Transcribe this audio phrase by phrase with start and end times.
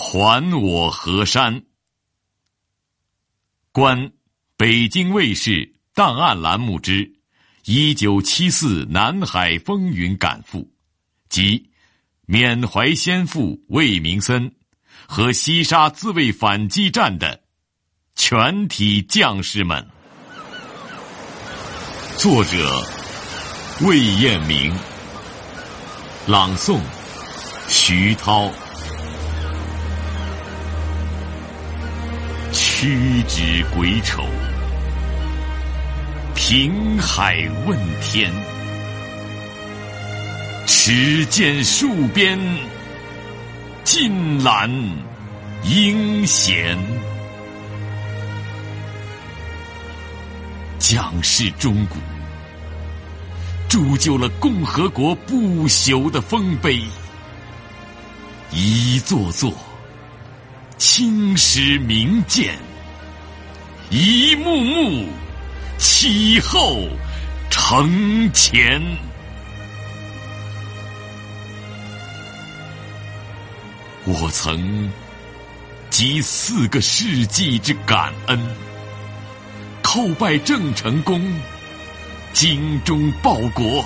[0.00, 1.62] 还我河山。
[3.70, 4.12] 观
[4.56, 7.04] 北京卫视档案栏目之
[7.66, 10.60] 《一九七四南海风云感复》，
[11.28, 11.68] 及
[12.24, 14.50] 缅怀先父魏明森
[15.06, 17.42] 和西沙自卫反击战的
[18.14, 19.86] 全体将士们。
[22.16, 22.84] 作者：
[23.82, 24.74] 魏彦明。
[26.26, 26.80] 朗诵：
[27.68, 28.50] 徐涛。
[32.80, 34.24] 屈指鬼丑，
[36.34, 38.32] 平海问天，
[40.66, 42.38] 持剑戍边，
[43.84, 44.70] 尽览
[45.62, 46.78] 英贤。
[50.78, 51.96] 将士钟鼓，
[53.68, 56.82] 铸就了共和国不朽的丰碑，
[58.50, 59.52] 一座座
[60.78, 62.58] 青史名剑。
[63.90, 65.08] 一幕幕
[65.76, 66.86] 起后
[67.50, 68.80] 承前，
[74.04, 74.88] 我曾
[75.90, 78.38] 集四个世纪之感恩，
[79.82, 81.20] 叩拜郑成功，
[82.32, 83.84] 精忠报国，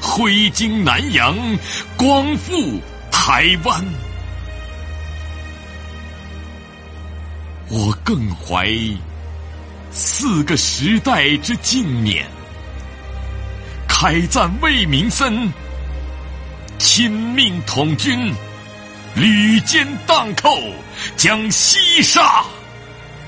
[0.00, 1.36] 挥金南洋，
[1.96, 3.84] 光复台湾。
[7.68, 8.72] 我更怀。
[9.92, 12.24] 四个时代之纪念，
[13.88, 15.52] 开赞魏明森，
[16.78, 18.32] 亲命统军，
[19.14, 20.56] 屡歼荡寇，
[21.16, 22.44] 将西沙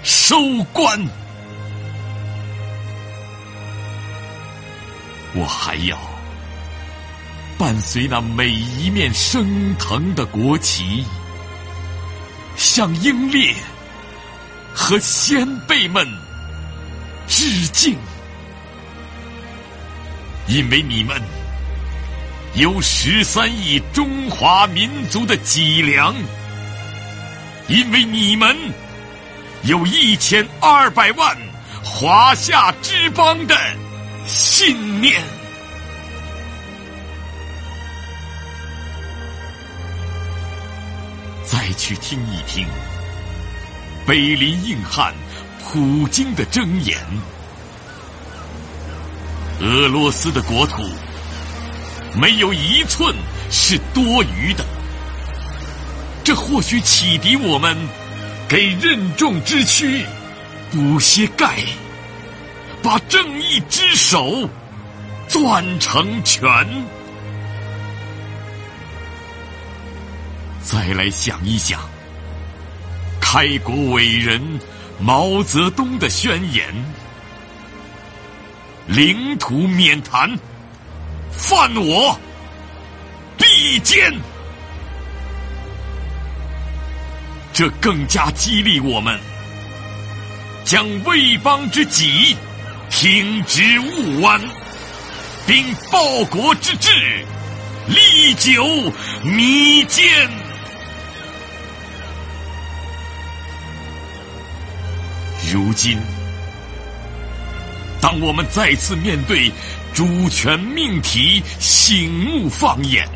[0.05, 0.37] 收
[0.73, 1.05] 官。
[5.35, 5.99] 我还要
[7.59, 11.05] 伴随那每一面升腾的国旗，
[12.57, 13.53] 向英烈
[14.73, 16.07] 和先辈们。
[17.27, 17.97] 致敬，
[20.47, 21.21] 因为你们
[22.55, 26.15] 有十三亿中华民族的脊梁，
[27.69, 28.57] 因为你们
[29.63, 31.37] 有一千二百万
[31.83, 33.57] 华夏之邦的
[34.27, 35.23] 信念。
[41.45, 42.67] 再去听一听
[44.07, 45.15] 北林硬汉。
[45.65, 46.99] 普京的箴言：
[49.61, 50.83] 俄罗斯的国土
[52.15, 53.15] 没有一寸
[53.51, 54.63] 是多余的。
[56.23, 57.75] 这或许启迪我们，
[58.47, 60.05] 给任重之躯
[60.71, 61.57] 补些钙，
[62.83, 64.47] 把正义之手
[65.27, 66.45] 攥成拳。
[70.63, 71.81] 再来想一想，
[73.23, 74.43] 开国伟人。
[75.01, 76.73] 毛泽东的宣言
[78.87, 80.31] ：“领土免谈，
[81.33, 82.17] 犯我
[83.37, 84.15] 必歼。”
[87.53, 89.19] 这更加激励我们，
[90.65, 92.37] 将为邦之己
[92.89, 94.41] 挺直勿弯，
[95.47, 96.91] 并报国之志
[97.89, 98.65] 历久
[99.23, 100.42] 弥坚。
[105.53, 105.99] 如今，
[108.01, 109.53] 当我们再次面对
[109.93, 113.07] 主权命题，醒目放眼，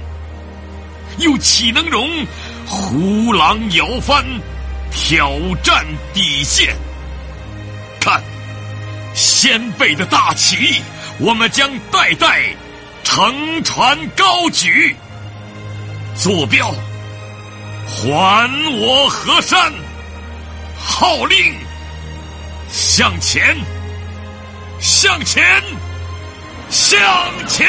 [1.16, 2.06] 又岂能容
[2.66, 4.22] 胡狼摇帆，
[4.91, 5.32] 挑
[5.62, 6.76] 战底线？
[7.98, 8.22] 看，
[9.14, 10.82] 先辈的大旗，
[11.19, 12.42] 我们将代代
[13.02, 14.94] 乘船高举。
[16.14, 16.70] 坐标：
[17.86, 19.72] 还我河山。
[20.78, 21.66] 号令。
[22.98, 23.54] 向前，
[24.80, 25.62] 向前，
[26.70, 26.98] 向
[27.46, 27.68] 前！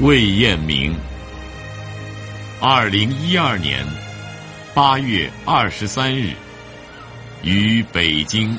[0.00, 0.96] 魏彦明，
[2.58, 3.84] 二零一二年
[4.72, 6.32] 八月二十三日，
[7.42, 8.58] 于北京。